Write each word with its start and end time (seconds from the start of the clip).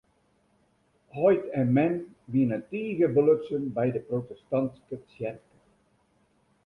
Heit 1.15 1.43
en 1.59 1.71
mem 1.73 1.93
wiene 2.35 2.59
tige 2.71 3.07
belutsen 3.17 3.63
by 3.75 3.87
de 3.95 4.01
protestantske 4.09 4.95
tsjerke. 5.07 5.57